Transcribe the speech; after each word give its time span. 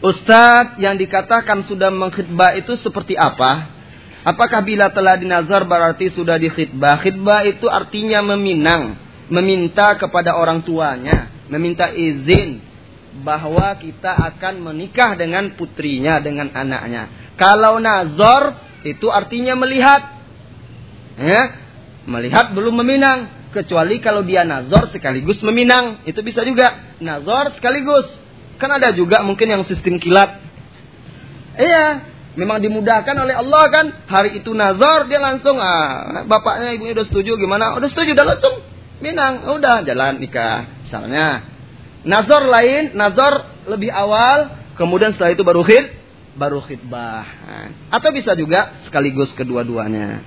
Ustadz 0.00 0.80
yang 0.80 0.96
dikatakan 0.96 1.68
sudah 1.68 1.92
mengkhidbah 1.92 2.56
itu 2.56 2.72
seperti 2.80 3.20
apa? 3.20 3.68
Apakah 4.24 4.64
bila 4.64 4.88
telah 4.92 5.16
dinazar 5.16 5.64
berarti 5.68 6.12
sudah 6.12 6.40
dikhidbah? 6.40 7.04
Khidbah 7.04 7.44
itu 7.44 7.68
artinya 7.68 8.20
meminang, 8.32 8.96
meminta 9.28 9.96
kepada 10.00 10.36
orang 10.36 10.64
tuanya, 10.64 11.28
meminta 11.52 11.92
izin 11.92 12.60
bahwa 13.24 13.76
kita 13.76 14.12
akan 14.32 14.60
menikah 14.60 15.16
dengan 15.16 15.52
putrinya, 15.56 16.20
dengan 16.20 16.52
anaknya. 16.52 17.32
Kalau 17.36 17.76
nazar 17.80 18.56
itu 18.84 19.08
artinya 19.12 19.56
melihat. 19.56 20.20
Ya, 21.20 21.42
melihat 22.08 22.56
belum 22.56 22.80
meminang. 22.80 23.52
Kecuali 23.52 23.98
kalau 24.00 24.24
dia 24.24 24.46
nazar 24.48 24.88
sekaligus 24.92 25.40
meminang. 25.44 26.04
Itu 26.08 26.24
bisa 26.24 26.40
juga. 26.44 26.96
Nazar 27.00 27.56
sekaligus. 27.56 28.29
Kan 28.60 28.70
ada 28.70 28.92
juga 28.92 29.24
mungkin 29.24 29.48
yang 29.48 29.62
sistem 29.64 29.96
kilat. 29.96 30.36
Iya, 31.56 32.04
memang 32.36 32.60
dimudahkan 32.60 33.16
oleh 33.16 33.34
Allah 33.34 33.64
kan. 33.72 33.86
Hari 34.04 34.44
itu 34.44 34.52
nazar 34.52 35.08
dia 35.08 35.18
langsung 35.18 35.56
ah 35.56 36.22
bapaknya 36.28 36.76
ibunya 36.76 36.92
udah 36.92 37.06
setuju 37.08 37.40
gimana? 37.40 37.74
Udah 37.80 37.88
setuju 37.88 38.12
udah 38.12 38.26
langsung 38.36 38.54
minang. 39.00 39.48
Udah 39.48 39.80
jalan 39.82 40.20
nikah. 40.20 40.68
Misalnya 40.84 41.48
nazar 42.04 42.44
lain, 42.44 42.92
nazar 42.92 43.64
lebih 43.64 43.88
awal, 43.88 44.52
kemudian 44.76 45.16
setelah 45.16 45.32
itu 45.32 45.42
baru 45.42 45.64
khid 45.64 45.96
baru 46.36 46.62
khidbah. 46.62 47.26
Atau 47.90 48.14
bisa 48.14 48.36
juga 48.38 48.84
sekaligus 48.86 49.34
kedua-duanya. 49.34 50.22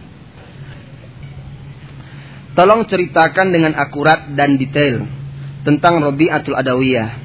Tolong 2.54 2.86
ceritakan 2.86 3.50
dengan 3.50 3.74
akurat 3.74 4.30
dan 4.38 4.62
detail 4.62 5.10
tentang 5.66 5.98
Robi'atul 6.04 6.54
Adawiyah. 6.54 7.23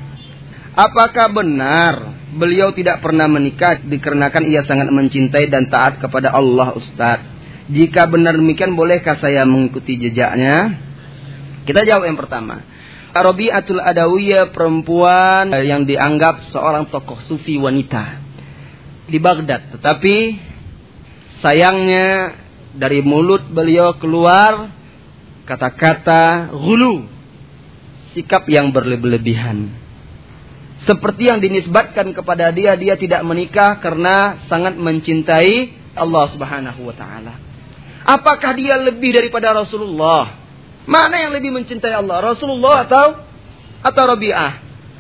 Apakah 0.78 1.26
benar 1.34 2.14
beliau 2.38 2.70
tidak 2.70 3.02
pernah 3.02 3.26
menikah 3.26 3.82
dikarenakan 3.82 4.46
ia 4.46 4.62
sangat 4.62 4.86
mencintai 4.94 5.50
dan 5.50 5.66
taat 5.66 5.98
kepada 5.98 6.30
Allah 6.30 6.70
Ustaz? 6.78 7.18
Jika 7.66 8.06
benar 8.06 8.38
demikian 8.38 8.78
bolehkah 8.78 9.18
saya 9.18 9.42
mengikuti 9.42 9.98
jejaknya? 9.98 10.78
Kita 11.66 11.82
jawab 11.82 12.06
yang 12.06 12.14
pertama. 12.14 12.62
Rabi'atul 13.10 13.82
Adawiyah 13.82 14.54
perempuan 14.54 15.50
yang 15.66 15.82
dianggap 15.82 16.54
seorang 16.54 16.86
tokoh 16.86 17.18
sufi 17.26 17.58
wanita 17.58 18.22
di 19.10 19.18
Baghdad. 19.18 19.74
Tetapi 19.74 20.16
sayangnya 21.42 22.38
dari 22.78 23.02
mulut 23.02 23.50
beliau 23.50 23.98
keluar 23.98 24.70
kata-kata 25.42 26.54
gulu. 26.54 27.02
Sikap 28.14 28.46
yang 28.46 28.70
berlebihan 28.70 29.87
seperti 30.86 31.26
yang 31.26 31.42
dinisbatkan 31.42 32.14
kepada 32.14 32.54
dia, 32.54 32.78
dia 32.78 32.94
tidak 32.94 33.26
menikah 33.26 33.82
karena 33.82 34.38
sangat 34.46 34.78
mencintai 34.78 35.74
Allah 35.98 36.24
Subhanahu 36.30 36.86
wa 36.86 36.94
taala. 36.94 37.34
Apakah 38.06 38.54
dia 38.54 38.78
lebih 38.78 39.10
daripada 39.10 39.50
Rasulullah? 39.50 40.38
Mana 40.88 41.20
yang 41.20 41.34
lebih 41.34 41.50
mencintai 41.50 41.92
Allah? 41.92 42.22
Rasulullah 42.22 42.86
atau 42.86 43.06
atau 43.82 44.04
Rabi'ah? 44.14 44.52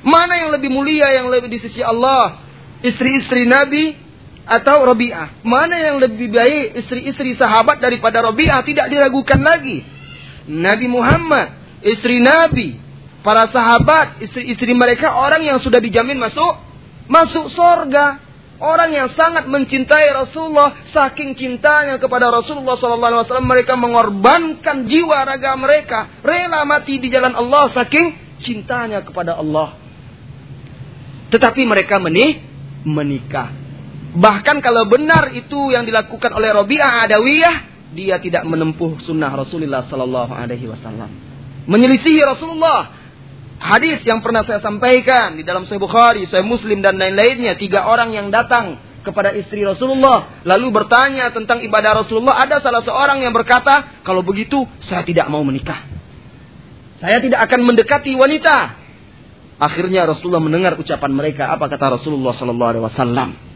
Mana 0.02 0.44
yang 0.44 0.50
lebih 0.52 0.68
mulia 0.68 1.14
yang 1.14 1.30
lebih 1.30 1.48
di 1.48 1.62
sisi 1.62 1.80
Allah? 1.80 2.42
Istri-istri 2.82 3.46
Nabi 3.46 3.96
atau 4.44 4.82
Rabi'ah? 4.82 5.40
Mana 5.46 5.78
yang 5.78 5.96
lebih 6.02 6.28
baik 6.28 6.84
istri-istri 6.84 7.38
sahabat 7.38 7.78
daripada 7.78 8.20
Rabi'ah? 8.20 8.60
Tidak 8.66 8.86
diragukan 8.90 9.40
lagi. 9.40 9.80
Nabi 10.48 10.86
Muhammad, 10.90 11.54
istri 11.86 12.20
Nabi, 12.20 12.87
para 13.22 13.50
sahabat, 13.50 14.22
istri-istri 14.22 14.72
mereka 14.74 15.18
orang 15.18 15.42
yang 15.42 15.58
sudah 15.58 15.82
dijamin 15.82 16.18
masuk 16.18 16.68
masuk 17.08 17.50
sorga. 17.50 18.28
Orang 18.58 18.90
yang 18.90 19.06
sangat 19.14 19.46
mencintai 19.46 20.10
Rasulullah, 20.18 20.74
saking 20.90 21.38
cintanya 21.38 21.94
kepada 22.02 22.26
Rasulullah 22.26 22.74
SAW, 22.74 23.38
mereka 23.46 23.78
mengorbankan 23.78 24.82
jiwa 24.82 25.22
raga 25.22 25.54
mereka, 25.54 26.18
rela 26.26 26.66
mati 26.66 26.98
di 26.98 27.06
jalan 27.06 27.38
Allah, 27.38 27.70
saking 27.70 28.18
cintanya 28.42 29.06
kepada 29.06 29.38
Allah. 29.38 29.78
Tetapi 31.30 31.62
mereka 31.70 32.02
menih, 32.02 32.42
menikah. 32.82 33.54
Bahkan 34.18 34.58
kalau 34.58 34.90
benar 34.90 35.30
itu 35.38 35.70
yang 35.70 35.86
dilakukan 35.86 36.34
oleh 36.34 36.50
Robi'ah 36.50 37.06
Adawiyah, 37.06 37.56
dia 37.94 38.18
tidak 38.18 38.42
menempuh 38.42 38.98
sunnah 39.06 39.30
Rasulullah 39.38 39.86
Wasallam, 39.86 41.10
menyelisihi 41.70 42.26
Rasulullah, 42.26 42.97
Hadis 43.58 44.06
yang 44.06 44.22
pernah 44.22 44.46
saya 44.46 44.62
sampaikan 44.62 45.34
di 45.34 45.42
dalam 45.42 45.66
Sahih 45.66 45.82
Bukhari, 45.82 46.22
Sahih 46.30 46.46
Muslim 46.46 46.78
dan 46.78 46.94
lain-lainnya, 46.94 47.58
tiga 47.58 47.90
orang 47.90 48.14
yang 48.14 48.30
datang 48.30 48.78
kepada 49.02 49.34
istri 49.34 49.66
Rasulullah 49.66 50.42
lalu 50.46 50.70
bertanya 50.70 51.34
tentang 51.34 51.58
ibadah 51.62 52.02
Rasulullah, 52.02 52.38
ada 52.38 52.62
salah 52.62 52.86
seorang 52.86 53.18
yang 53.18 53.34
berkata, 53.34 54.02
"Kalau 54.06 54.22
begitu 54.22 54.62
saya 54.86 55.02
tidak 55.02 55.26
mau 55.26 55.42
menikah. 55.42 55.82
Saya 57.02 57.18
tidak 57.18 57.42
akan 57.50 57.60
mendekati 57.66 58.14
wanita." 58.14 58.78
Akhirnya 59.58 60.06
Rasulullah 60.06 60.38
mendengar 60.38 60.78
ucapan 60.78 61.10
mereka, 61.10 61.50
apa 61.50 61.66
kata 61.66 61.98
Rasulullah 61.98 62.30
sallallahu 62.30 62.70
alaihi 62.70 62.84
wasallam? 62.86 63.47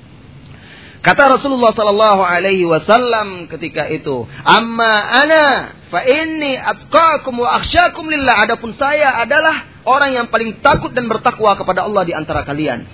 Kata 1.02 1.34
Rasulullah 1.34 1.74
sallallahu 1.74 2.22
alaihi 2.22 2.62
wasallam 2.62 3.50
ketika 3.50 3.90
itu, 3.90 4.22
"Amma 4.46 5.02
ana 5.10 5.74
fa 5.90 5.98
inni 6.06 6.54
atqakum 6.54 7.42
wa 7.42 7.58
akhsyakum 7.58 8.06
lillah." 8.06 8.46
Adapun 8.46 8.70
saya 8.78 9.18
adalah 9.18 9.66
orang 9.82 10.14
yang 10.14 10.26
paling 10.30 10.62
takut 10.62 10.94
dan 10.94 11.10
bertakwa 11.10 11.58
kepada 11.58 11.82
Allah 11.82 12.06
di 12.06 12.14
antara 12.14 12.46
kalian. 12.46 12.86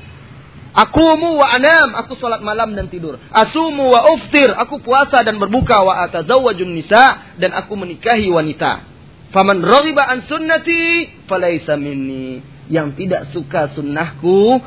Akumu 0.73 1.37
wa 1.37 1.53
anam, 1.53 2.01
aku 2.01 2.17
salat 2.17 2.41
malam 2.41 2.73
dan 2.73 2.89
tidur. 2.89 3.21
Asumu 3.29 3.93
wa 3.93 4.09
uftir, 4.17 4.53
aku 4.57 4.81
puasa 4.81 5.21
dan 5.21 5.37
berbuka 5.37 5.77
wa 5.85 6.09
atazawwajun 6.09 6.71
nisa 6.71 7.37
dan 7.37 7.53
aku 7.53 7.77
menikahi 7.77 8.33
wanita. 8.33 8.89
Faman 9.37 9.61
raghiba 9.61 10.09
an 10.09 10.25
sunnati 10.25 11.09
falaysa 11.29 11.77
minni. 11.77 12.41
Yang 12.73 13.05
tidak 13.05 13.23
suka 13.37 13.73
sunnahku 13.77 14.61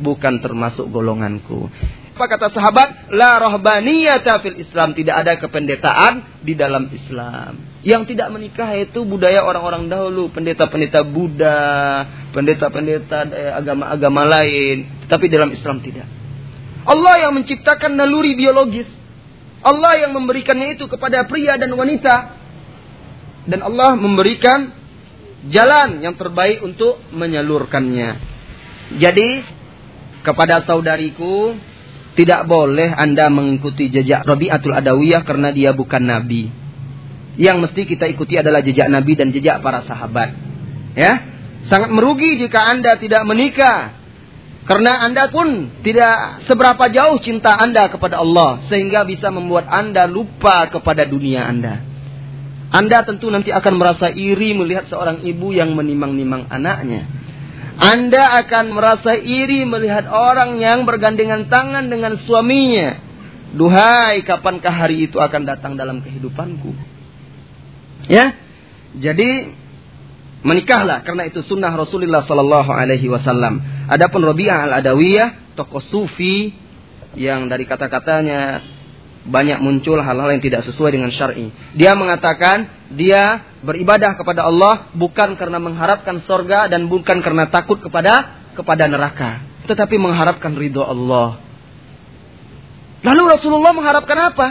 bukan 0.00 0.44
termasuk 0.44 0.88
golonganku. 0.88 1.68
Apa 2.16 2.32
kata 2.32 2.48
sahabat? 2.48 3.12
La 3.12 3.36
rohbaniyata 3.36 4.40
fil 4.40 4.56
Islam. 4.56 4.96
Tidak 4.96 5.12
ada 5.12 5.36
kependetaan 5.36 6.40
di 6.40 6.56
dalam 6.56 6.88
Islam. 6.88 7.60
Yang 7.84 8.16
tidak 8.16 8.32
menikah 8.32 8.72
itu 8.72 9.04
budaya 9.04 9.44
orang-orang 9.44 9.92
dahulu. 9.92 10.32
Pendeta-pendeta 10.32 11.04
Buddha. 11.04 12.08
Pendeta-pendeta 12.32 13.28
eh, 13.28 13.52
agama-agama 13.52 14.24
lain. 14.24 15.04
Tetapi 15.04 15.28
dalam 15.28 15.52
Islam 15.52 15.84
tidak. 15.84 16.08
Allah 16.88 17.28
yang 17.28 17.36
menciptakan 17.36 18.00
naluri 18.00 18.32
biologis. 18.32 18.88
Allah 19.60 20.00
yang 20.00 20.16
memberikannya 20.16 20.72
itu 20.72 20.88
kepada 20.88 21.28
pria 21.28 21.60
dan 21.60 21.68
wanita. 21.76 22.32
Dan 23.44 23.60
Allah 23.60 23.92
memberikan 23.92 24.72
jalan 25.52 26.00
yang 26.00 26.16
terbaik 26.16 26.64
untuk 26.64 26.96
menyalurkannya. 27.12 28.08
Jadi 29.04 29.44
kepada 30.24 30.64
saudariku 30.64 31.54
tidak 32.16 32.48
boleh 32.48 32.96
Anda 32.96 33.28
mengikuti 33.28 33.92
jejak 33.92 34.24
Rabi'atul 34.24 34.72
Adawiyah 34.72 35.22
karena 35.22 35.52
dia 35.52 35.76
bukan 35.76 36.00
nabi. 36.00 36.48
Yang 37.36 37.68
mesti 37.68 37.82
kita 37.84 38.08
ikuti 38.08 38.40
adalah 38.40 38.64
jejak 38.64 38.88
nabi 38.88 39.12
dan 39.12 39.28
jejak 39.28 39.60
para 39.60 39.84
sahabat. 39.84 40.32
Ya. 40.96 41.36
Sangat 41.68 41.92
merugi 41.92 42.40
jika 42.40 42.72
Anda 42.72 42.96
tidak 42.96 43.20
menikah. 43.28 43.92
Karena 44.64 45.04
Anda 45.04 45.28
pun 45.28 45.78
tidak 45.84 46.48
seberapa 46.48 46.88
jauh 46.90 47.20
cinta 47.22 47.54
Anda 47.54 47.86
kepada 47.86 48.18
Allah 48.18 48.64
sehingga 48.66 49.04
bisa 49.04 49.28
membuat 49.30 49.68
Anda 49.68 50.08
lupa 50.08 50.66
kepada 50.72 51.04
dunia 51.04 51.44
Anda. 51.46 51.84
Anda 52.72 53.06
tentu 53.06 53.30
nanti 53.30 53.54
akan 53.54 53.78
merasa 53.78 54.10
iri 54.10 54.56
melihat 54.56 54.90
seorang 54.90 55.22
ibu 55.22 55.54
yang 55.54 55.76
menimang-nimang 55.76 56.50
anaknya. 56.50 57.06
Anda 57.76 58.40
akan 58.44 58.72
merasa 58.72 59.12
iri 59.16 59.68
melihat 59.68 60.08
orang 60.08 60.56
yang 60.56 60.88
bergandengan 60.88 61.52
tangan 61.52 61.92
dengan 61.92 62.16
suaminya. 62.24 63.04
Duhai, 63.52 64.24
kapankah 64.24 64.72
hari 64.72 65.08
itu 65.08 65.20
akan 65.20 65.44
datang 65.44 65.76
dalam 65.76 66.00
kehidupanku? 66.00 66.72
Ya, 68.08 68.36
jadi 68.96 69.52
menikahlah 70.40 71.04
karena 71.04 71.28
itu 71.28 71.44
sunnah 71.44 71.72
Rasulullah 71.72 72.24
Sallallahu 72.24 72.70
Alaihi 72.72 73.12
Wasallam. 73.12 73.60
Adapun 73.92 74.24
Robi'ah 74.24 74.70
al 74.70 74.72
Adawiyah, 74.80 75.56
tokoh 75.56 75.80
sufi 75.84 76.52
yang 77.16 77.48
dari 77.48 77.64
kata-katanya 77.64 78.60
banyak 79.26 79.58
muncul 79.58 79.98
hal-hal 79.98 80.30
yang 80.30 80.42
tidak 80.42 80.62
sesuai 80.62 80.94
dengan 80.94 81.10
syar'i. 81.10 81.50
Dia 81.74 81.98
mengatakan 81.98 82.88
dia 82.94 83.42
beribadah 83.60 84.14
kepada 84.14 84.46
Allah 84.46 84.90
bukan 84.94 85.34
karena 85.34 85.58
mengharapkan 85.58 86.22
sorga 86.22 86.70
dan 86.70 86.86
bukan 86.86 87.18
karena 87.20 87.50
takut 87.50 87.82
kepada 87.82 88.46
kepada 88.54 88.86
neraka, 88.86 89.42
tetapi 89.66 89.98
mengharapkan 89.98 90.54
ridho 90.54 90.80
Allah. 90.80 91.42
Lalu 93.04 93.22
Rasulullah 93.36 93.74
mengharapkan 93.76 94.18
apa? 94.32 94.48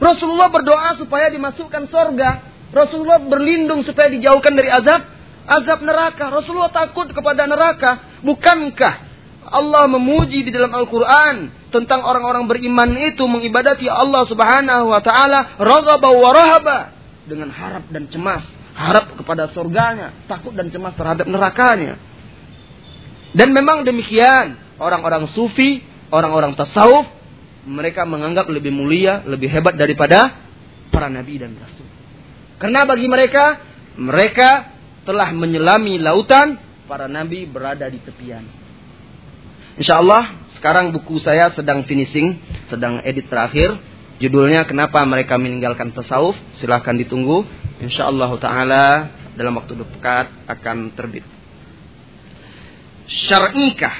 Rasulullah 0.00 0.48
berdoa 0.48 0.96
supaya 0.96 1.28
dimasukkan 1.28 1.92
sorga. 1.92 2.50
Rasulullah 2.72 3.20
berlindung 3.20 3.84
supaya 3.84 4.08
dijauhkan 4.08 4.56
dari 4.56 4.72
azab 4.72 5.04
azab 5.44 5.84
neraka. 5.84 6.32
Rasulullah 6.32 6.72
takut 6.72 7.12
kepada 7.12 7.44
neraka. 7.44 8.20
Bukankah 8.24 9.09
Allah 9.50 9.90
memuji 9.90 10.46
di 10.46 10.50
dalam 10.54 10.70
Al-Quran 10.70 11.50
tentang 11.74 12.06
orang-orang 12.06 12.46
beriman 12.46 12.94
itu 12.94 13.26
mengibadati 13.26 13.90
Allah 13.90 14.22
Subhanahu 14.30 14.94
wa 14.94 15.02
taala 15.02 15.58
raghaba 15.58 16.08
wa 16.10 16.30
rahaba 16.30 16.78
dengan 17.26 17.50
harap 17.50 17.90
dan 17.90 18.06
cemas, 18.06 18.46
harap 18.78 19.10
kepada 19.18 19.50
surganya, 19.50 20.14
takut 20.30 20.54
dan 20.54 20.70
cemas 20.70 20.94
terhadap 20.94 21.26
nerakanya. 21.26 21.98
Dan 23.34 23.50
memang 23.50 23.82
demikian, 23.82 24.58
orang-orang 24.78 25.26
sufi, 25.30 25.82
orang-orang 26.10 26.54
tasawuf 26.54 27.06
mereka 27.66 28.06
menganggap 28.06 28.50
lebih 28.50 28.74
mulia, 28.74 29.22
lebih 29.26 29.50
hebat 29.50 29.78
daripada 29.78 30.34
para 30.90 31.06
nabi 31.06 31.38
dan 31.38 31.54
rasul. 31.58 31.86
Karena 32.58 32.86
bagi 32.86 33.06
mereka, 33.06 33.62
mereka 33.98 34.74
telah 35.06 35.30
menyelami 35.34 35.98
lautan, 35.98 36.58
para 36.90 37.06
nabi 37.06 37.46
berada 37.46 37.86
di 37.86 38.02
tepian. 38.02 38.59
Insya 39.80 39.96
Allah 39.96 40.36
sekarang 40.60 40.92
buku 40.92 41.16
saya 41.24 41.48
sedang 41.56 41.88
finishing, 41.88 42.36
sedang 42.68 43.00
edit 43.00 43.32
terakhir. 43.32 43.72
Judulnya 44.20 44.68
kenapa 44.68 45.00
mereka 45.08 45.40
meninggalkan 45.40 45.96
tasawuf? 45.96 46.36
Silahkan 46.60 46.92
ditunggu. 46.92 47.48
Insya 47.80 48.12
Allah 48.12 48.28
Taala 48.36 48.84
dalam 49.40 49.56
waktu 49.56 49.80
dekat 49.80 50.28
akan 50.44 50.92
terbit. 50.92 51.24
Syar'ikah 53.08 53.96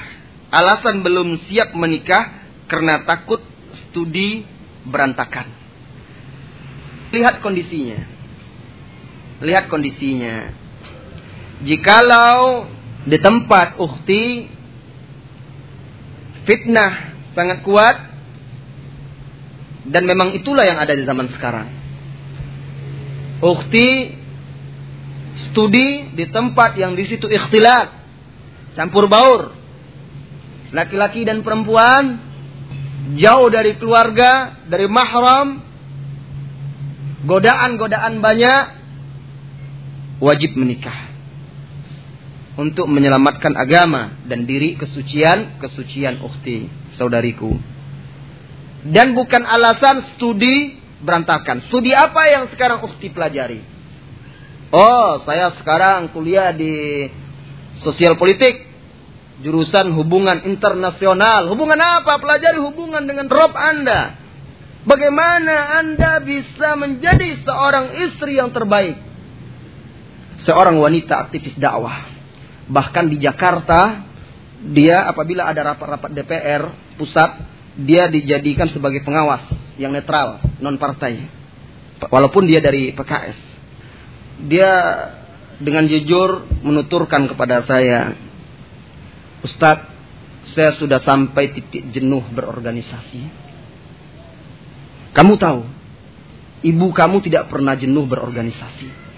alasan 0.53 1.01
belum 1.01 1.41
siap 1.49 1.73
menikah 1.73 2.29
karena 2.69 3.01
takut 3.01 3.41
studi 3.73 4.45
berantakan. 4.85 5.49
Lihat 7.09 7.41
kondisinya. 7.41 8.05
Lihat 9.41 9.65
kondisinya. 9.65 10.53
Jikalau 11.65 12.69
di 13.09 13.17
tempat 13.17 13.81
ukti 13.81 14.60
fitnah 16.45 17.15
sangat 17.37 17.61
kuat 17.63 17.97
dan 19.87 20.05
memang 20.05 20.37
itulah 20.37 20.65
yang 20.65 20.77
ada 20.77 20.93
di 20.93 21.03
zaman 21.03 21.27
sekarang. 21.33 21.67
Ukti 23.41 24.13
studi 25.49 26.13
di 26.13 26.25
tempat 26.29 26.77
yang 26.77 26.93
di 26.93 27.03
situ 27.09 27.25
ikhtilat, 27.25 27.89
campur 28.77 29.09
baur. 29.09 29.57
Laki-laki 30.71 31.27
dan 31.27 31.43
perempuan 31.43 32.21
jauh 33.19 33.49
dari 33.51 33.75
keluarga, 33.75 34.63
dari 34.71 34.87
mahram, 34.87 35.59
godaan-godaan 37.27 38.23
banyak, 38.23 38.63
wajib 40.23 40.55
menikah 40.55 41.10
untuk 42.61 42.85
menyelamatkan 42.85 43.57
agama 43.57 44.21
dan 44.29 44.45
diri 44.45 44.77
kesucian 44.77 45.57
kesucian 45.57 46.21
ukhti 46.21 46.69
saudariku. 46.93 47.57
Dan 48.85 49.17
bukan 49.17 49.41
alasan 49.41 50.13
studi 50.13 50.77
berantakan. 51.01 51.65
Studi 51.65 51.89
apa 51.89 52.21
yang 52.29 52.43
sekarang 52.53 52.85
ukhti 52.85 53.09
pelajari? 53.09 53.65
Oh 54.69 55.25
saya 55.25 55.57
sekarang 55.57 56.13
kuliah 56.13 56.53
di 56.53 57.09
sosial 57.81 58.13
politik 58.13 58.69
jurusan 59.41 59.89
hubungan 59.97 60.45
internasional. 60.45 61.49
Hubungan 61.49 61.81
apa? 61.81 62.21
Pelajari 62.21 62.61
hubungan 62.61 63.01
dengan 63.09 63.25
rob 63.25 63.57
anda. 63.57 64.21
Bagaimana 64.85 65.81
anda 65.81 66.21
bisa 66.21 66.73
menjadi 66.77 67.41
seorang 67.41 68.01
istri 68.05 68.37
yang 68.37 68.49
terbaik? 68.49 68.97
Seorang 70.41 70.81
wanita 70.81 71.29
aktivis 71.29 71.53
dakwah 71.53 72.20
Bahkan 72.71 73.11
di 73.11 73.19
Jakarta, 73.19 74.07
dia 74.63 75.03
apabila 75.03 75.51
ada 75.51 75.75
rapat-rapat 75.75 76.15
DPR 76.15 76.95
pusat, 76.95 77.35
dia 77.75 78.07
dijadikan 78.07 78.71
sebagai 78.71 79.03
pengawas 79.03 79.43
yang 79.75 79.91
netral, 79.91 80.39
non 80.63 80.79
partai. 80.79 81.27
Walaupun 82.07 82.47
dia 82.47 82.63
dari 82.63 82.95
PKS. 82.95 83.39
Dia 84.47 84.71
dengan 85.61 85.85
jujur 85.85 86.47
menuturkan 86.63 87.27
kepada 87.27 87.61
saya, 87.67 88.15
Ustadz, 89.45 89.91
saya 90.55 90.73
sudah 90.79 90.97
sampai 91.03 91.53
titik 91.53 91.91
jenuh 91.93 92.25
berorganisasi. 92.33 93.21
Kamu 95.11 95.35
tahu, 95.37 95.61
ibu 96.65 96.87
kamu 96.95 97.19
tidak 97.21 97.51
pernah 97.51 97.75
jenuh 97.75 98.07
berorganisasi. 98.07 99.10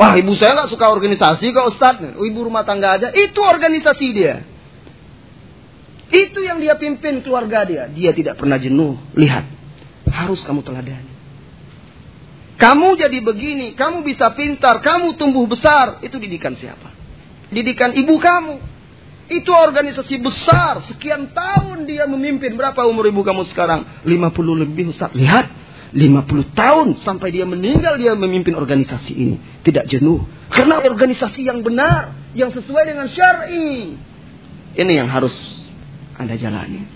Wah 0.00 0.16
ibu 0.16 0.32
saya 0.32 0.56
nggak 0.56 0.72
suka 0.72 0.88
organisasi 0.88 1.52
kok 1.52 1.76
Ustaz. 1.76 2.00
Oh, 2.16 2.24
ibu 2.24 2.40
rumah 2.48 2.64
tangga 2.64 2.96
aja. 2.96 3.12
Itu 3.12 3.44
organisasi 3.44 4.06
dia. 4.16 4.40
Itu 6.08 6.40
yang 6.40 6.56
dia 6.64 6.80
pimpin 6.80 7.20
keluarga 7.20 7.68
dia. 7.68 7.84
Dia 7.84 8.16
tidak 8.16 8.40
pernah 8.40 8.56
jenuh. 8.56 8.96
Lihat. 9.12 9.44
Harus 10.08 10.40
kamu 10.40 10.64
teladani. 10.64 11.12
Kamu 12.56 12.96
jadi 12.96 13.20
begini. 13.20 13.76
Kamu 13.76 14.00
bisa 14.00 14.32
pintar. 14.32 14.80
Kamu 14.80 15.20
tumbuh 15.20 15.44
besar. 15.44 16.00
Itu 16.00 16.16
didikan 16.16 16.56
siapa? 16.56 16.96
Didikan 17.52 17.92
ibu 17.92 18.16
kamu. 18.16 18.56
Itu 19.28 19.52
organisasi 19.52 20.16
besar. 20.16 20.80
Sekian 20.88 21.28
tahun 21.36 21.84
dia 21.84 22.08
memimpin. 22.08 22.56
Berapa 22.56 22.88
umur 22.88 23.04
ibu 23.04 23.20
kamu 23.20 23.44
sekarang? 23.52 23.84
50 24.08 24.64
lebih 24.64 24.96
Ustaz. 24.96 25.12
Lihat. 25.12 25.59
50 25.90 26.54
tahun 26.54 27.02
sampai 27.02 27.34
dia 27.34 27.42
meninggal 27.42 27.98
dia 27.98 28.14
memimpin 28.14 28.54
organisasi 28.54 29.10
ini. 29.10 29.36
Tidak 29.66 29.90
jenuh. 29.90 30.22
Karena 30.46 30.78
organisasi 30.78 31.42
yang 31.42 31.66
benar. 31.66 32.14
Yang 32.30 32.62
sesuai 32.62 32.84
dengan 32.86 33.10
syar'i. 33.10 33.98
Ini 34.78 34.92
yang 35.02 35.10
harus 35.10 35.34
Anda 36.14 36.38
jalani. 36.38 36.86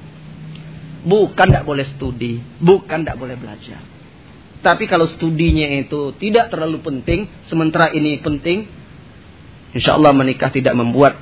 Bukan 1.02 1.46
tidak 1.50 1.66
boleh 1.66 1.82
studi. 1.90 2.38
Bukan 2.62 3.02
tidak 3.02 3.18
boleh 3.18 3.34
belajar. 3.34 3.82
Tapi 4.62 4.86
kalau 4.86 5.10
studinya 5.10 5.66
itu 5.74 6.14
tidak 6.22 6.54
terlalu 6.54 6.78
penting. 6.78 7.26
Sementara 7.50 7.90
ini 7.90 8.22
penting. 8.22 8.70
Insya 9.74 9.98
Allah 9.98 10.14
menikah 10.14 10.54
tidak 10.54 10.78
membuat. 10.78 11.18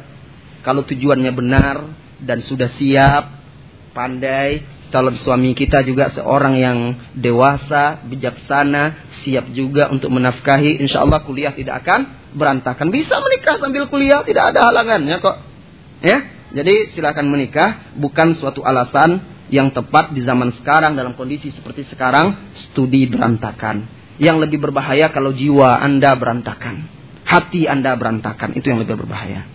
Kalau 0.60 0.84
tujuannya 0.84 1.32
benar. 1.32 1.88
Dan 2.20 2.44
sudah 2.44 2.68
siap. 2.76 3.40
Pandai 3.96 4.71
calon 4.92 5.16
suami 5.16 5.56
kita 5.56 5.80
juga 5.82 6.12
seorang 6.12 6.54
yang 6.60 6.78
dewasa, 7.16 8.04
bijaksana, 8.04 9.16
siap 9.24 9.48
juga 9.56 9.88
untuk 9.88 10.12
menafkahi. 10.12 10.84
Insya 10.84 11.02
Allah 11.02 11.24
kuliah 11.24 11.56
tidak 11.56 11.82
akan 11.82 12.30
berantakan. 12.36 12.92
Bisa 12.92 13.16
menikah 13.18 13.56
sambil 13.56 13.88
kuliah, 13.88 14.20
tidak 14.22 14.52
ada 14.52 14.68
halangannya 14.68 15.16
kok. 15.18 15.36
Ya, 16.04 16.18
jadi 16.52 16.92
silakan 16.92 17.32
menikah, 17.32 17.96
bukan 17.96 18.36
suatu 18.36 18.60
alasan 18.60 19.24
yang 19.48 19.72
tepat 19.72 20.12
di 20.12 20.20
zaman 20.24 20.52
sekarang 20.60 20.92
dalam 20.92 21.16
kondisi 21.16 21.48
seperti 21.48 21.88
sekarang 21.88 22.52
studi 22.68 23.08
berantakan. 23.08 23.88
Yang 24.20 24.48
lebih 24.48 24.68
berbahaya 24.68 25.08
kalau 25.08 25.32
jiwa 25.32 25.80
Anda 25.80 26.12
berantakan, 26.12 26.84
hati 27.24 27.64
Anda 27.64 27.96
berantakan, 27.96 28.52
itu 28.60 28.68
yang 28.68 28.84
lebih 28.84 29.00
berbahaya. 29.00 29.48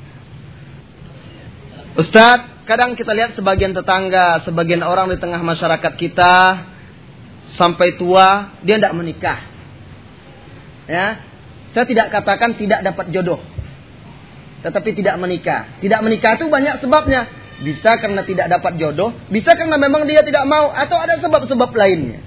Ustadz, 1.98 2.57
kadang 2.68 2.94
kita 3.00 3.16
lihat 3.16 3.34
sebagian 3.40 3.72
tetangga, 3.72 4.44
sebagian 4.44 4.84
orang 4.84 5.08
di 5.10 5.18
tengah 5.18 5.40
masyarakat 5.40 5.94
kita 5.96 6.34
sampai 7.56 7.96
tua 7.96 8.60
dia 8.62 8.76
tidak 8.76 8.94
menikah. 8.94 9.40
Ya, 10.88 11.20
saya 11.72 11.86
tidak 11.88 12.12
katakan 12.12 12.60
tidak 12.60 12.84
dapat 12.84 13.12
jodoh, 13.16 13.40
tetapi 14.62 14.92
tidak 14.96 15.16
menikah. 15.18 15.80
Tidak 15.80 16.00
menikah 16.04 16.36
itu 16.36 16.52
banyak 16.52 16.84
sebabnya. 16.84 17.28
Bisa 17.58 17.98
karena 17.98 18.22
tidak 18.22 18.54
dapat 18.54 18.78
jodoh, 18.78 19.18
bisa 19.34 19.58
karena 19.58 19.82
memang 19.82 20.06
dia 20.06 20.22
tidak 20.22 20.46
mau, 20.46 20.70
atau 20.70 20.94
ada 21.02 21.18
sebab-sebab 21.18 21.74
lainnya. 21.74 22.22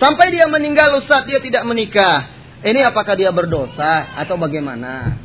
Sampai 0.00 0.32
dia 0.32 0.48
meninggal 0.48 0.96
Ustaz, 0.96 1.28
dia 1.28 1.36
tidak 1.36 1.68
menikah. 1.68 2.32
Ini 2.64 2.80
apakah 2.88 3.12
dia 3.12 3.28
berdosa 3.28 4.08
atau 4.16 4.40
bagaimana? 4.40 5.20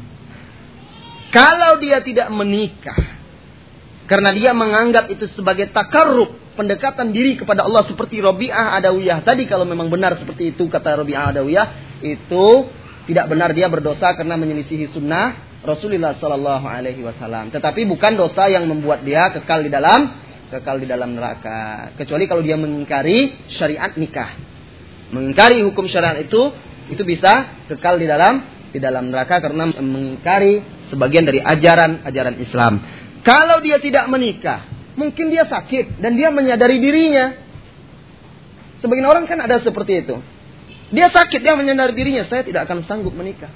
Kalau 1.32 1.80
dia 1.80 2.04
tidak 2.04 2.30
menikah, 2.36 3.23
karena 4.04 4.36
dia 4.36 4.52
menganggap 4.52 5.08
itu 5.08 5.32
sebagai 5.32 5.72
takarrub, 5.72 6.36
pendekatan 6.60 7.16
diri 7.16 7.40
kepada 7.40 7.64
Allah 7.64 7.88
seperti 7.88 8.20
Robi'ah 8.20 8.76
Adawiyah. 8.84 9.24
Tadi 9.24 9.48
kalau 9.48 9.64
memang 9.64 9.88
benar 9.88 10.20
seperti 10.20 10.52
itu 10.52 10.68
kata 10.68 11.00
Robi'ah 11.00 11.32
Adawiyah, 11.32 11.68
itu 12.04 12.46
tidak 13.08 13.26
benar 13.32 13.52
dia 13.56 13.68
berdosa 13.72 14.16
karena 14.16 14.36
menyelisihi 14.36 14.92
sunnah 14.92 15.60
Rasulullah 15.64 16.20
Sallallahu 16.20 16.68
Alaihi 16.68 17.04
Wasallam. 17.04 17.52
Tetapi 17.56 17.88
bukan 17.88 18.20
dosa 18.20 18.52
yang 18.52 18.68
membuat 18.68 19.08
dia 19.08 19.32
kekal 19.32 19.64
di 19.64 19.72
dalam 19.72 20.20
kekal 20.52 20.78
di 20.78 20.88
dalam 20.88 21.18
neraka. 21.18 21.96
Kecuali 21.98 22.30
kalau 22.30 22.46
dia 22.46 22.60
mengingkari 22.60 23.50
syariat 23.58 23.96
nikah, 23.98 24.38
mengingkari 25.10 25.66
hukum 25.66 25.90
syariat 25.90 26.20
itu, 26.22 26.54
itu 26.92 27.02
bisa 27.02 27.66
kekal 27.72 27.98
di 27.98 28.06
dalam 28.06 28.46
di 28.70 28.78
dalam 28.82 29.10
neraka 29.10 29.42
karena 29.42 29.70
mengingkari 29.70 30.62
sebagian 30.94 31.26
dari 31.26 31.42
ajaran 31.42 32.06
ajaran 32.06 32.36
Islam. 32.38 32.74
Kalau 33.24 33.63
dia 33.63 33.80
tidak 33.80 34.12
menikah, 34.12 34.68
mungkin 35.00 35.32
dia 35.32 35.48
sakit 35.48 36.03
dan 36.03 36.20
dia 36.20 36.27
menyadari 36.30 36.77
dirinya. 36.80 37.39
Sebagian 38.84 39.08
orang 39.08 39.24
kan 39.32 39.39
ada 39.39 39.63
seperti 39.63 40.03
itu. 40.03 40.20
Dia 40.92 41.08
sakit, 41.08 41.39
dia 41.39 41.56
menyadari 41.56 41.96
dirinya, 41.96 42.27
saya 42.27 42.44
tidak 42.44 42.68
akan 42.68 42.84
sanggup 42.84 43.15
menikah. 43.15 43.50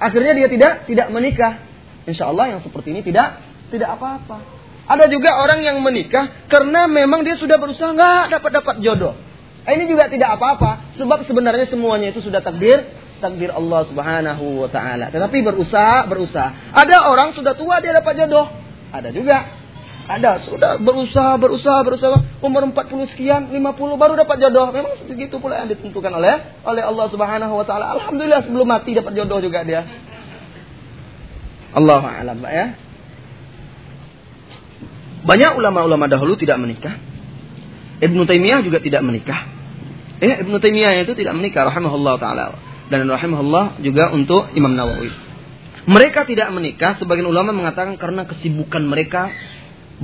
Akhirnya 0.00 0.32
dia 0.32 0.48
tidak 0.48 0.88
tidak 0.88 1.12
menikah. 1.12 1.60
Insya 2.08 2.32
Allah 2.32 2.56
yang 2.56 2.60
seperti 2.64 2.96
ini 2.96 3.04
tidak 3.04 3.44
tidak 3.68 4.00
apa-apa. 4.00 4.40
Ada 4.88 5.04
juga 5.12 5.36
orang 5.36 5.60
yang 5.60 5.84
menikah 5.84 6.48
karena 6.48 6.88
memang 6.88 7.20
dia 7.20 7.36
sudah 7.36 7.60
berusaha 7.60 7.92
nggak 7.92 8.40
dapat 8.40 8.50
dapat 8.56 8.76
jodoh. 8.80 9.12
Eh, 9.68 9.76
ini 9.76 9.84
juga 9.84 10.08
tidak 10.08 10.40
apa-apa, 10.40 10.96
sebab 10.96 11.28
sebenarnya 11.28 11.68
semuanya 11.68 12.08
itu 12.08 12.24
sudah 12.24 12.40
takdir 12.40 12.88
takdir 13.20 13.52
Allah 13.52 13.84
Subhanahu 13.84 14.64
wa 14.64 14.68
taala. 14.72 15.12
Tetapi 15.12 15.44
berusaha, 15.44 16.08
berusaha. 16.08 16.72
Ada 16.72 17.04
orang 17.10 17.36
sudah 17.36 17.52
tua 17.52 17.84
dia 17.84 17.92
dapat 17.92 18.16
jodoh. 18.16 18.48
Ada 18.92 19.10
juga. 19.12 19.38
Ada 20.08 20.40
sudah 20.48 20.80
berusaha, 20.80 21.36
berusaha, 21.36 21.84
berusaha 21.84 22.16
umur 22.40 22.64
40 22.72 23.12
sekian, 23.12 23.52
50 23.52 24.00
baru 24.00 24.16
dapat 24.16 24.40
jodoh. 24.40 24.72
Memang 24.72 25.04
begitu 25.04 25.36
pula 25.36 25.60
yang 25.60 25.68
ditentukan 25.68 26.08
oleh 26.08 26.64
oleh 26.64 26.80
Allah 26.80 27.06
Subhanahu 27.12 27.52
wa 27.52 27.64
taala. 27.68 27.92
Alhamdulillah 28.00 28.40
sebelum 28.48 28.64
mati 28.64 28.96
dapat 28.96 29.12
jodoh 29.12 29.44
juga 29.44 29.68
dia. 29.68 29.84
Allah 31.76 32.00
alam 32.00 32.40
ya. 32.40 32.66
Banyak 35.28 35.60
ulama-ulama 35.60 36.08
dahulu 36.08 36.40
tidak 36.40 36.56
menikah. 36.56 36.96
Ibnu 38.00 38.24
Taimiyah 38.24 38.64
juga 38.64 38.80
tidak 38.80 39.04
menikah. 39.04 39.44
Eh, 40.24 40.40
Ibnu 40.40 40.56
Taimiyah 40.56 41.04
itu 41.04 41.12
tidak 41.12 41.36
menikah 41.36 41.68
rahimahullah 41.68 42.16
taala 42.16 42.56
dan 42.88 43.04
rahimahullah 43.04 43.84
juga 43.84 44.08
untuk 44.16 44.48
Imam 44.56 44.72
Nawawi. 44.72 45.27
Mereka 45.88 46.28
tidak 46.28 46.52
menikah, 46.52 47.00
sebagian 47.00 47.24
ulama 47.24 47.56
mengatakan 47.56 47.96
karena 47.96 48.28
kesibukan 48.28 48.84
mereka 48.84 49.32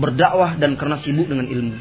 berdakwah 0.01 0.57
dan 0.57 0.81
karena 0.81 0.97
sibuk 1.05 1.29
dengan 1.29 1.45
ilmu. 1.45 1.77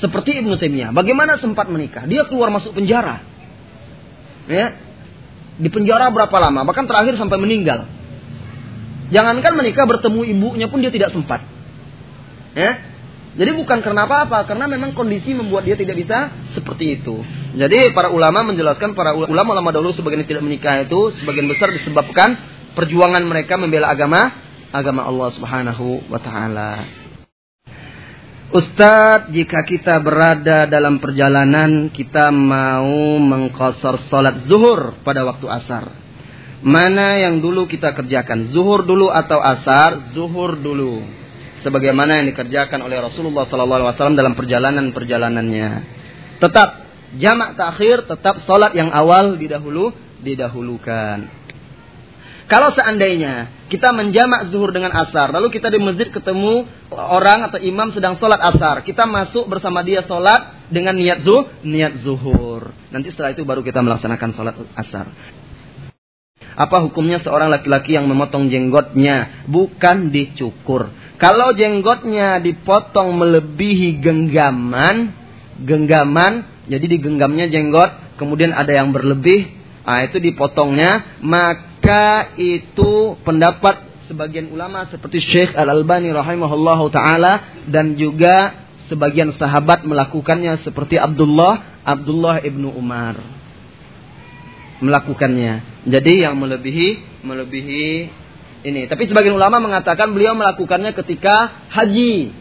Seperti 0.00 0.40
Ibnu 0.40 0.56
Taimiyah, 0.56 0.96
bagaimana 0.96 1.36
sempat 1.36 1.68
menikah? 1.68 2.08
Dia 2.08 2.24
keluar 2.24 2.48
masuk 2.48 2.72
penjara. 2.72 3.20
Ya. 4.48 4.72
Di 5.60 5.68
penjara 5.68 6.08
berapa 6.08 6.32
lama? 6.40 6.64
Bahkan 6.64 6.88
terakhir 6.88 7.20
sampai 7.20 7.36
meninggal. 7.36 7.84
Jangankan 9.12 9.52
menikah 9.52 9.84
bertemu 9.84 10.20
ibunya 10.24 10.66
pun 10.72 10.80
dia 10.80 10.88
tidak 10.88 11.12
sempat. 11.12 11.44
Ya. 12.56 12.88
Jadi 13.36 13.52
bukan 13.52 13.84
karena 13.84 14.08
apa-apa, 14.08 14.48
karena 14.48 14.64
memang 14.64 14.96
kondisi 14.96 15.36
membuat 15.36 15.68
dia 15.68 15.76
tidak 15.76 16.00
bisa 16.00 16.32
seperti 16.56 16.98
itu. 16.98 17.20
Jadi 17.52 17.92
para 17.92 18.08
ulama 18.08 18.48
menjelaskan 18.48 18.96
para 18.96 19.12
ulama-ulama 19.12 19.70
dahulu 19.70 19.92
sebagian 19.92 20.24
tidak 20.24 20.40
menikah 20.40 20.82
itu 20.82 21.12
sebagian 21.20 21.46
besar 21.46 21.68
disebabkan 21.70 22.59
perjuangan 22.74 23.22
mereka 23.26 23.58
membela 23.58 23.90
agama 23.90 24.34
agama 24.70 25.06
Allah 25.06 25.28
Subhanahu 25.34 26.06
wa 26.06 26.20
taala. 26.22 26.70
Ustadz, 28.50 29.30
jika 29.30 29.62
kita 29.62 29.94
berada 30.02 30.66
dalam 30.66 30.98
perjalanan, 30.98 31.86
kita 31.94 32.34
mau 32.34 33.14
mengkosor 33.22 34.10
sholat 34.10 34.42
zuhur 34.50 34.98
pada 35.06 35.22
waktu 35.22 35.46
asar. 35.46 35.86
Mana 36.60 37.22
yang 37.22 37.38
dulu 37.38 37.70
kita 37.70 37.94
kerjakan? 37.94 38.50
Zuhur 38.50 38.82
dulu 38.82 39.06
atau 39.06 39.38
asar? 39.38 40.10
Zuhur 40.10 40.58
dulu 40.58 41.20
sebagaimana 41.62 42.20
yang 42.20 42.26
dikerjakan 42.32 42.80
oleh 42.84 43.00
Rasulullah 43.00 43.44
SAW 43.46 44.16
dalam 44.16 44.34
perjalanan-perjalanannya. 44.36 45.70
Tetap 46.40 46.68
jamak 47.20 47.56
takhir, 47.56 48.08
tetap 48.08 48.42
solat 48.48 48.72
yang 48.76 48.90
awal 48.92 49.36
didahulu 49.36 49.92
didahulukan. 50.20 51.39
Kalau 52.50 52.74
seandainya 52.74 53.62
kita 53.70 53.94
menjamak 53.94 54.50
zuhur 54.50 54.74
dengan 54.74 54.90
asar, 54.90 55.30
lalu 55.30 55.54
kita 55.54 55.70
di 55.70 55.78
masjid 55.78 56.10
ketemu 56.10 56.66
orang 56.90 57.46
atau 57.46 57.62
imam 57.62 57.94
sedang 57.94 58.18
sholat 58.18 58.42
asar, 58.42 58.82
kita 58.82 59.06
masuk 59.06 59.46
bersama 59.46 59.86
dia 59.86 60.02
sholat 60.02 60.66
dengan 60.66 60.98
niat 60.98 61.22
zuh, 61.22 61.46
niat 61.62 62.02
zuhur. 62.02 62.74
Nanti 62.90 63.14
setelah 63.14 63.38
itu 63.38 63.46
baru 63.46 63.62
kita 63.62 63.78
melaksanakan 63.86 64.30
sholat 64.34 64.58
asar. 64.74 65.06
Apa 66.58 66.82
hukumnya 66.82 67.22
seorang 67.22 67.54
laki-laki 67.54 67.94
yang 67.94 68.10
memotong 68.10 68.50
jenggotnya 68.50 69.46
bukan 69.46 70.10
dicukur? 70.10 70.90
Kalau 71.22 71.54
jenggotnya 71.54 72.42
dipotong 72.42 73.14
melebihi 73.14 74.02
genggaman, 74.02 75.14
genggaman, 75.62 76.66
jadi 76.66 76.82
digenggamnya 76.98 77.46
jenggot, 77.46 78.18
kemudian 78.18 78.50
ada 78.50 78.74
yang 78.74 78.90
berlebih, 78.90 79.54
ah 79.86 80.02
itu 80.02 80.18
dipotongnya, 80.18 81.22
maka 81.22 81.69
itu 82.36 83.16
pendapat 83.24 84.06
sebagian 84.10 84.50
ulama 84.50 84.86
seperti 84.90 85.22
Syekh 85.22 85.50
Al-Albani 85.54 86.10
rahimahullahu 86.10 86.90
taala 86.90 87.64
dan 87.70 87.94
juga 87.94 88.66
sebagian 88.90 89.30
sahabat 89.38 89.86
melakukannya 89.86 90.58
seperti 90.66 90.98
Abdullah 90.98 91.82
Abdullah 91.86 92.42
ibnu 92.42 92.74
Umar 92.74 93.16
melakukannya. 94.80 95.84
Jadi 95.86 96.24
yang 96.24 96.40
melebihi 96.40 97.22
melebihi 97.22 97.84
ini. 98.64 98.88
Tapi 98.88 99.08
sebagian 99.08 99.36
ulama 99.36 99.60
mengatakan 99.60 100.10
beliau 100.12 100.32
melakukannya 100.36 100.92
ketika 100.96 101.68
haji 101.72 102.32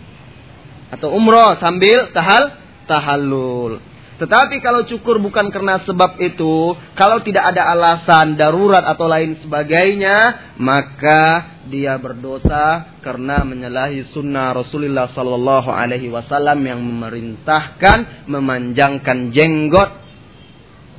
atau 0.89 1.13
umroh 1.13 1.60
sambil 1.62 2.10
tahal 2.15 2.58
tahallul. 2.89 3.84
Tetapi 4.19 4.59
kalau 4.59 4.83
cukur 4.83 5.15
bukan 5.23 5.47
karena 5.47 5.79
sebab 5.88 6.19
itu, 6.19 6.75
kalau 6.91 7.23
tidak 7.23 7.55
ada 7.55 7.71
alasan 7.71 8.35
darurat 8.35 8.83
atau 8.83 9.07
lain 9.07 9.39
sebagainya, 9.39 10.51
maka 10.59 11.55
dia 11.71 11.95
berdosa 11.95 12.99
karena 12.99 13.47
menyalahi 13.47 14.03
sunnah 14.11 14.51
Rasulullah 14.51 15.07
Sallallahu 15.07 15.71
Alaihi 15.71 16.11
Wasallam 16.11 16.59
yang 16.67 16.83
memerintahkan 16.83 18.27
memanjangkan 18.27 19.31
jenggot. 19.31 19.88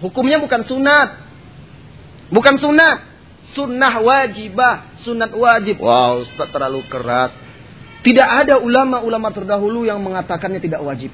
Hukumnya 0.01 0.41
bukan 0.41 0.65
sunat, 0.65 1.09
bukan 2.33 2.57
sunat, 2.57 3.05
sunnah 3.53 4.01
wajibah, 4.01 4.97
sunat 5.05 5.29
wajib. 5.37 5.77
Wow, 5.77 6.25
Ustaz 6.25 6.49
terlalu 6.49 6.89
keras. 6.89 7.37
Tidak 8.01 8.25
ada 8.25 8.65
ulama-ulama 8.65 9.29
terdahulu 9.29 9.85
yang 9.85 10.01
mengatakannya 10.01 10.57
tidak 10.57 10.81
wajib. 10.81 11.13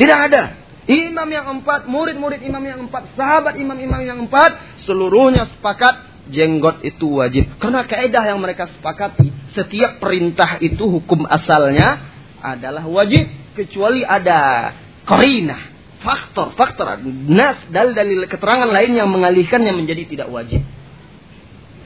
Tidak 0.00 0.18
ada. 0.32 0.63
Imam 0.84 1.24
yang 1.32 1.46
empat, 1.60 1.88
murid-murid 1.88 2.44
imam 2.44 2.60
yang 2.60 2.80
empat, 2.84 3.16
sahabat 3.16 3.56
imam-imam 3.56 4.04
yang 4.04 4.18
empat, 4.28 4.84
seluruhnya 4.84 5.48
sepakat 5.56 6.28
jenggot 6.28 6.84
itu 6.84 7.20
wajib. 7.20 7.56
Karena 7.56 7.88
kaidah 7.88 8.24
yang 8.24 8.40
mereka 8.40 8.68
sepakati, 8.68 9.32
setiap 9.56 10.00
perintah 10.00 10.60
itu 10.60 10.84
hukum 10.84 11.24
asalnya 11.24 12.04
adalah 12.44 12.84
wajib. 12.84 13.32
Kecuali 13.56 14.04
ada 14.04 14.72
korinah, 15.08 15.72
faktor, 16.04 16.52
faktor, 16.58 17.00
nas, 17.32 17.64
dalil-dalil 17.72 18.28
keterangan 18.28 18.68
lain 18.68 18.92
yang 18.98 19.08
mengalihkannya 19.08 19.72
menjadi 19.72 20.04
tidak 20.04 20.28
wajib. 20.28 20.60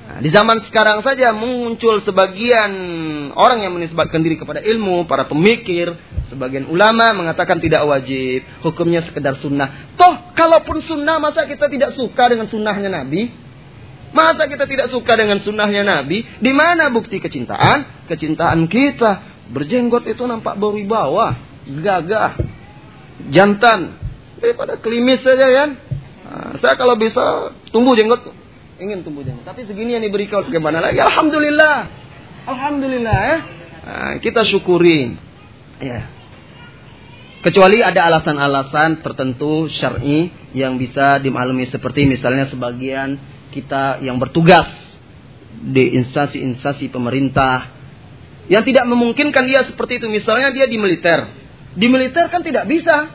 Nah, 0.08 0.24
di 0.24 0.32
zaman 0.32 0.64
sekarang 0.64 1.04
saja 1.04 1.36
muncul 1.36 2.00
sebagian 2.00 2.72
orang 3.36 3.60
yang 3.60 3.76
menisbatkan 3.76 4.24
diri 4.24 4.40
kepada 4.40 4.64
ilmu, 4.64 5.04
para 5.04 5.28
pemikir, 5.28 5.92
sebagian 6.28 6.68
ulama 6.68 7.12
mengatakan 7.16 7.58
tidak 7.58 7.84
wajib, 7.84 8.44
hukumnya 8.62 9.04
sekedar 9.04 9.36
sunnah. 9.40 9.92
Toh, 9.96 10.32
kalaupun 10.36 10.80
sunnah, 10.84 11.20
masa 11.20 11.48
kita 11.48 11.68
tidak 11.68 11.96
suka 11.96 12.28
dengan 12.30 12.46
sunnahnya 12.46 12.92
Nabi? 12.92 13.32
Masa 14.08 14.48
kita 14.48 14.64
tidak 14.64 14.88
suka 14.88 15.12
dengan 15.20 15.36
sunnahnya 15.40 15.84
Nabi? 15.84 16.24
Di 16.40 16.52
mana 16.56 16.88
bukti 16.88 17.20
kecintaan? 17.20 18.08
Kecintaan 18.08 18.64
kita. 18.68 19.36
Berjenggot 19.48 20.04
itu 20.04 20.24
nampak 20.28 20.60
berwibawa, 20.60 21.36
gagah, 21.64 22.36
jantan. 23.32 23.96
Daripada 24.38 24.76
klimis 24.78 25.24
saja 25.24 25.48
kan. 25.50 25.70
Nah, 26.28 26.52
saya 26.60 26.76
kalau 26.76 26.94
bisa 27.00 27.52
tumbuh 27.72 27.96
jenggot 27.96 28.20
ingin 28.78 29.02
tumbuh 29.02 29.26
janggut. 29.26 29.44
Tapi 29.44 29.66
segini 29.66 29.98
yang 29.98 30.04
diberikan 30.06 30.46
bagaimana 30.46 30.78
lagi? 30.78 31.02
Alhamdulillah. 31.02 31.76
Alhamdulillah 32.46 33.18
ya. 33.26 33.38
Nah, 33.84 34.12
kita 34.22 34.46
syukuri. 34.46 35.18
Ya. 35.82 36.06
Kecuali 37.38 37.78
ada 37.86 38.10
alasan-alasan 38.10 38.98
tertentu 38.98 39.70
syar'i 39.70 40.26
yang 40.58 40.74
bisa 40.74 41.22
dimaklumi 41.22 41.70
seperti 41.70 42.02
misalnya 42.02 42.50
sebagian 42.50 43.14
kita 43.54 44.02
yang 44.02 44.18
bertugas 44.18 44.66
di 45.58 45.94
instansi-instansi 46.02 46.90
pemerintah 46.90 47.78
yang 48.50 48.66
tidak 48.66 48.90
memungkinkan 48.90 49.44
dia 49.46 49.62
seperti 49.62 50.02
itu. 50.02 50.10
Misalnya 50.10 50.50
dia 50.50 50.66
di 50.66 50.82
militer. 50.82 51.30
Di 51.78 51.86
militer 51.86 52.26
kan 52.26 52.42
tidak 52.42 52.66
bisa 52.66 53.12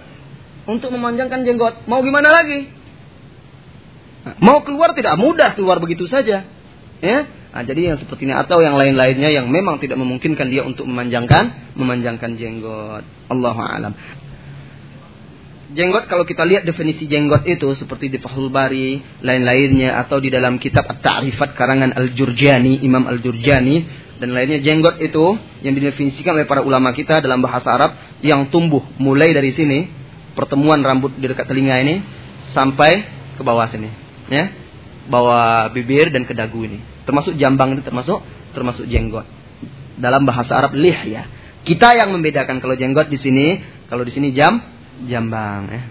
untuk 0.70 0.94
memanjangkan 0.96 1.44
jenggot. 1.44 1.84
Mau 1.90 2.00
gimana 2.00 2.32
lagi? 2.32 2.72
Mau 4.40 4.64
keluar 4.64 4.96
tidak 4.96 5.20
mudah 5.20 5.52
keluar 5.52 5.84
begitu 5.84 6.08
saja. 6.08 6.48
Ya. 7.04 7.20
Nah, 7.54 7.62
jadi 7.62 7.94
yang 7.94 7.98
seperti 8.02 8.26
ini 8.26 8.34
atau 8.34 8.66
yang 8.66 8.74
lain-lainnya 8.74 9.30
yang 9.30 9.46
memang 9.46 9.78
tidak 9.78 10.02
memungkinkan 10.02 10.50
dia 10.50 10.66
untuk 10.66 10.90
memanjangkan 10.90 11.78
memanjangkan 11.78 12.34
jenggot. 12.34 13.06
Allah 13.30 13.58
alam. 13.62 13.94
Jenggot 15.74 16.10
kalau 16.10 16.26
kita 16.26 16.46
lihat 16.46 16.66
definisi 16.66 17.06
jenggot 17.06 17.46
itu 17.46 17.70
seperti 17.78 18.10
di 18.10 18.18
Fathul 18.18 18.50
Bari, 18.50 19.22
lain-lainnya 19.22 20.02
atau 20.02 20.18
di 20.18 20.34
dalam 20.34 20.58
kitab 20.58 20.86
At-Ta'rifat 20.86 21.54
karangan 21.54 21.94
Al-Jurjani, 21.98 22.82
Imam 22.82 23.06
Al-Jurjani 23.06 24.06
dan 24.18 24.34
lainnya 24.34 24.62
jenggot 24.62 25.02
itu 25.02 25.38
yang 25.66 25.74
didefinisikan 25.74 26.38
oleh 26.38 26.46
para 26.46 26.62
ulama 26.62 26.94
kita 26.94 27.22
dalam 27.22 27.42
bahasa 27.42 27.74
Arab 27.74 27.92
yang 28.22 28.50
tumbuh 28.54 28.86
mulai 29.02 29.34
dari 29.34 29.54
sini 29.54 29.90
pertemuan 30.38 30.82
rambut 30.82 31.18
di 31.18 31.26
dekat 31.26 31.50
telinga 31.50 31.76
ini 31.82 32.02
sampai 32.54 32.92
ke 33.36 33.42
bawah 33.42 33.66
sini 33.68 33.90
ya 34.30 34.54
bawa 35.10 35.68
bibir 35.74 36.14
dan 36.14 36.24
ke 36.24 36.38
dagu 36.38 36.62
ini 36.64 36.93
termasuk 37.04 37.36
jambang 37.36 37.76
itu 37.76 37.84
termasuk 37.84 38.24
termasuk 38.56 38.86
jenggot 38.88 39.28
Dalam 39.94 40.26
bahasa 40.26 40.58
Arab 40.58 40.74
lih 40.74 40.96
ya. 41.06 41.30
Kita 41.64 41.96
yang 41.96 42.12
membedakan 42.12 42.60
kalau 42.60 42.76
jenggot 42.76 43.08
di 43.08 43.22
sini, 43.22 43.62
kalau 43.88 44.04
di 44.04 44.12
sini 44.12 44.36
jam 44.36 44.60
jambang 45.06 45.70
ya. 45.70 45.84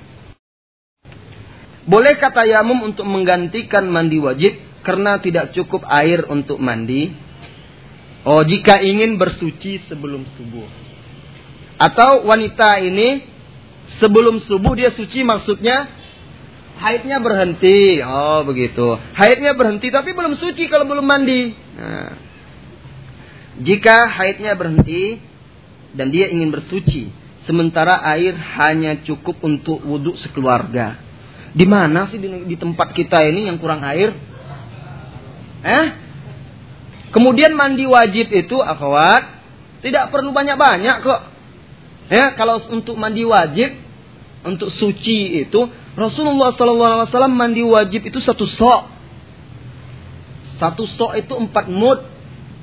Boleh 1.83 2.15
kata 2.19 2.47
yamum 2.47 2.93
untuk 2.93 3.09
menggantikan 3.09 3.89
mandi 3.91 4.23
wajib 4.23 4.55
karena 4.87 5.19
tidak 5.19 5.55
cukup 5.55 5.83
air 5.89 6.27
untuk 6.31 6.59
mandi? 6.63 7.11
Oh, 8.23 8.43
jika 8.47 8.79
ingin 8.79 9.19
bersuci 9.19 9.83
sebelum 9.91 10.23
subuh. 10.39 10.69
Atau 11.79 12.31
wanita 12.31 12.79
ini 12.79 13.27
sebelum 13.99 14.39
subuh 14.39 14.79
dia 14.79 14.95
suci 14.95 15.27
maksudnya 15.27 15.91
haidnya 16.81 17.19
berhenti. 17.21 18.01
Oh, 18.01 18.47
begitu. 18.47 18.97
Haidnya 19.17 19.53
berhenti 19.53 19.93
tapi 19.93 20.17
belum 20.17 20.37
suci 20.39 20.69
kalau 20.71 20.89
belum 20.89 21.05
mandi. 21.05 21.53
Nah. 21.77 22.13
Jika 23.63 24.09
haidnya 24.09 24.57
berhenti 24.57 25.21
dan 25.93 26.09
dia 26.09 26.33
ingin 26.33 26.49
bersuci, 26.49 27.13
sementara 27.45 28.01
air 28.17 28.33
hanya 28.33 28.97
cukup 29.05 29.45
untuk 29.45 29.85
wudhu 29.85 30.17
sekeluarga. 30.25 30.97
Di 31.53 31.69
mana 31.69 32.09
sih 32.09 32.17
di, 32.17 32.29
di 32.49 32.57
tempat 32.57 32.97
kita 32.97 33.21
ini 33.29 33.45
yang 33.53 33.61
kurang 33.61 33.85
air? 33.85 34.17
Eh? 35.63 35.87
Kemudian 37.13 37.53
mandi 37.53 37.85
wajib 37.85 38.33
itu 38.33 38.57
akhwat 38.57 39.45
tidak 39.85 40.09
perlu 40.09 40.33
banyak-banyak 40.33 40.97
kok. 41.05 41.21
Ya, 42.09 42.33
kalau 42.35 42.57
untuk 42.73 42.97
mandi 42.97 43.23
wajib 43.29 43.77
untuk 44.43 44.73
suci 44.73 45.45
itu 45.45 45.61
Rasulullah 45.93 46.57
SAW 46.57 47.29
mandi 47.29 47.61
wajib 47.61 48.09
itu 48.09 48.19
satu 48.21 48.49
sok. 48.49 48.83
Satu 50.57 50.89
sok 50.89 51.21
itu 51.21 51.35
empat 51.37 51.69
mud. 51.69 52.01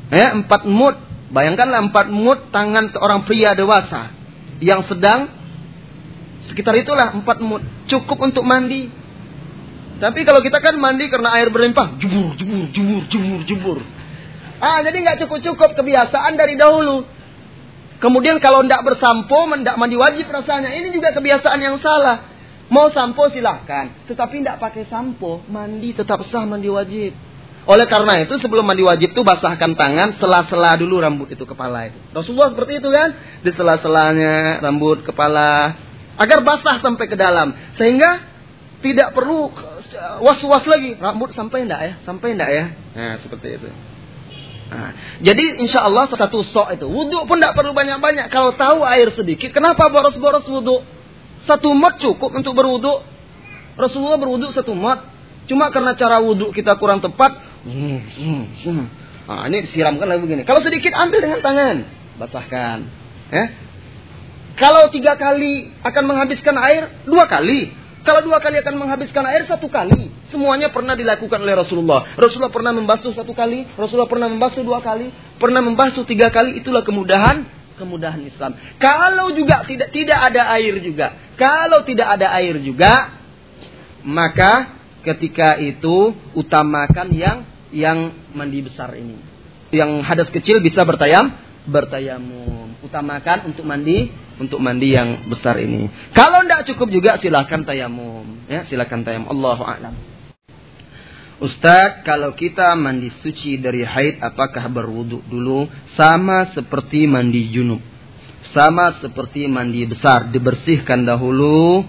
Ya, 0.10 0.34
empat 0.34 0.66
mud. 0.66 0.98
Bayangkanlah 1.30 1.94
empat 1.94 2.10
mud 2.10 2.50
tangan 2.50 2.90
seorang 2.90 3.22
pria 3.30 3.54
dewasa 3.54 4.10
yang 4.60 4.82
sedang 4.90 5.30
sekitar 6.50 6.74
itulah 6.74 7.14
empat 7.14 7.38
mud 7.38 7.62
cukup 7.86 8.18
untuk 8.18 8.42
mandi. 8.42 8.90
Tapi 10.00 10.24
kalau 10.24 10.40
kita 10.40 10.64
kan 10.64 10.80
mandi 10.80 11.12
karena 11.12 11.36
air 11.38 11.52
berlimpah, 11.52 12.00
jubur, 12.00 12.34
jubur, 12.40 12.72
jubur, 12.72 13.04
jubur, 13.12 13.40
jubur. 13.46 13.78
Ah, 14.64 14.80
jadi 14.80 14.96
nggak 14.96 15.28
cukup-cukup 15.28 15.76
kebiasaan 15.76 16.40
dari 16.40 16.56
dahulu. 16.56 17.04
Kemudian 18.00 18.40
kalau 18.40 18.64
tidak 18.64 18.88
bersampo, 18.88 19.44
tidak 19.60 19.76
mandi 19.76 20.00
wajib 20.00 20.32
rasanya. 20.32 20.72
Ini 20.72 20.88
juga 20.96 21.12
kebiasaan 21.12 21.60
yang 21.60 21.78
salah. 21.84 22.29
Mau 22.70 22.88
sampo 22.94 23.26
silahkan. 23.34 24.06
Tetapi 24.06 24.46
tidak 24.46 24.62
pakai 24.62 24.86
sampo. 24.86 25.42
Mandi 25.50 25.94
tetap 25.98 26.22
sah 26.30 26.46
mandi 26.46 26.70
wajib. 26.70 27.18
Oleh 27.70 27.86
karena 27.86 28.22
itu 28.24 28.38
sebelum 28.42 28.66
mandi 28.66 28.82
wajib 28.82 29.14
itu 29.14 29.22
basahkan 29.22 29.78
tangan, 29.78 30.18
sela-sela 30.18 30.74
dulu 30.80 30.98
rambut 30.98 31.30
itu 31.30 31.46
kepala 31.46 31.92
itu. 31.92 31.98
Rasulullah 32.16 32.50
seperti 32.50 32.82
itu 32.82 32.90
kan? 32.90 33.14
Di 33.46 33.52
sela-selanya 33.54 34.64
rambut 34.64 35.06
kepala 35.06 35.78
agar 36.18 36.40
basah 36.42 36.82
sampai 36.82 37.06
ke 37.06 37.14
dalam. 37.14 37.54
Sehingga 37.78 38.26
tidak 38.82 39.14
perlu 39.14 39.54
was-was 40.24 40.66
lagi. 40.66 40.98
Rambut 40.98 41.34
sampai 41.34 41.66
enggak 41.66 41.82
ya? 41.84 41.94
Sampai 42.06 42.38
enggak 42.38 42.52
ya? 42.54 42.66
Nah, 42.96 43.16
seperti 43.22 43.48
itu. 43.60 43.70
Nah, 44.70 44.94
jadi 45.26 45.66
insya 45.66 45.82
Allah 45.82 46.06
satu 46.06 46.46
sok 46.46 46.78
itu. 46.78 46.86
Wudhu 46.86 47.26
pun 47.26 47.42
tidak 47.42 47.58
perlu 47.58 47.74
banyak-banyak. 47.74 48.30
Kalau 48.30 48.54
tahu 48.54 48.86
air 48.86 49.10
sedikit, 49.18 49.50
kenapa 49.50 49.90
boros-boros 49.90 50.46
wudhu? 50.46 50.86
Satu 51.48 51.72
mat 51.76 52.02
cukup 52.02 52.36
untuk 52.36 52.56
berwudhu. 52.56 53.04
Rasulullah 53.80 54.20
berwudhu 54.20 54.52
satu 54.52 54.76
mat. 54.76 55.08
Cuma 55.48 55.72
karena 55.72 55.96
cara 55.96 56.20
wudhu 56.20 56.52
kita 56.52 56.76
kurang 56.78 57.00
tepat. 57.00 57.38
Nah, 59.30 59.46
ini 59.46 59.66
siramkan 59.70 60.10
lagi 60.10 60.22
begini. 60.26 60.44
Kalau 60.44 60.60
sedikit 60.60 60.94
ambil 60.98 61.20
dengan 61.22 61.40
tangan. 61.40 61.76
Basahkan. 62.20 62.80
Ya. 63.30 63.46
Kalau 64.60 64.92
tiga 64.92 65.16
kali 65.16 65.72
akan 65.86 66.04
menghabiskan 66.04 66.56
air, 66.60 67.06
dua 67.08 67.30
kali. 67.32 67.72
Kalau 68.04 68.24
dua 68.24 68.40
kali 68.44 68.60
akan 68.60 68.76
menghabiskan 68.80 69.24
air 69.28 69.48
satu 69.48 69.68
kali. 69.72 70.12
Semuanya 70.32 70.72
pernah 70.72 70.96
dilakukan 70.96 71.40
oleh 71.40 71.56
Rasulullah. 71.56 72.16
Rasulullah 72.16 72.52
pernah 72.52 72.76
membasuh 72.76 73.12
satu 73.16 73.32
kali, 73.36 73.68
Rasulullah 73.76 74.10
pernah 74.10 74.28
membasuh 74.28 74.64
dua 74.64 74.80
kali, 74.80 75.12
pernah 75.38 75.60
membasuh 75.64 76.04
tiga 76.04 76.32
kali. 76.32 76.60
Itulah 76.60 76.84
kemudahan 76.84 77.44
kemudahan 77.80 78.20
Islam. 78.28 78.60
Kalau 78.76 79.32
juga 79.32 79.64
tidak 79.64 79.96
tidak 79.96 80.20
ada 80.20 80.52
air 80.60 80.76
juga, 80.84 81.16
kalau 81.40 81.88
tidak 81.88 82.20
ada 82.20 82.36
air 82.36 82.60
juga, 82.60 83.16
maka 84.04 84.76
ketika 85.08 85.56
itu 85.58 86.12
utamakan 86.36 87.08
yang 87.16 87.38
yang 87.72 88.12
mandi 88.36 88.60
besar 88.60 88.92
ini. 89.00 89.16
Yang 89.72 89.92
hadas 90.04 90.30
kecil 90.34 90.60
bisa 90.60 90.84
bertayam, 90.84 91.32
bertayamum. 91.70 92.76
Utamakan 92.84 93.54
untuk 93.54 93.64
mandi 93.64 94.10
untuk 94.40 94.58
mandi 94.64 94.96
yang 94.96 95.30
besar 95.30 95.60
ini. 95.60 95.92
Kalau 96.16 96.42
tidak 96.44 96.66
cukup 96.74 96.88
juga 96.90 97.12
silahkan 97.20 97.62
tayamum. 97.64 98.48
Ya, 98.48 98.66
silahkan 98.66 99.04
tayamum. 99.04 99.30
Allahu 99.30 99.64
a'lam. 99.68 100.19
Ustaz, 101.40 102.04
kalau 102.04 102.36
kita 102.36 102.76
mandi 102.76 103.08
suci 103.24 103.56
dari 103.64 103.88
haid, 103.88 104.20
apakah 104.20 104.68
berwudhu 104.68 105.24
dulu? 105.24 105.72
Sama 105.96 106.52
seperti 106.52 107.08
mandi 107.08 107.48
junub. 107.48 107.80
Sama 108.52 109.00
seperti 109.00 109.48
mandi 109.48 109.88
besar. 109.88 110.28
Dibersihkan 110.36 111.08
dahulu. 111.08 111.88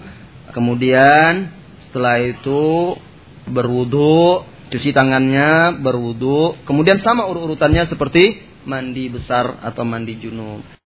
Kemudian 0.55 1.51
setelah 1.83 2.23
itu 2.23 2.95
berwudhu. 3.51 4.47
Cuci 4.71 4.95
tangannya, 4.95 5.75
berwudhu. 5.83 6.63
Kemudian 6.63 7.03
sama 7.03 7.27
urut-urutannya 7.27 7.91
seperti 7.91 8.39
mandi 8.63 9.11
besar 9.11 9.59
atau 9.67 9.83
mandi 9.83 10.15
junub. 10.15 10.80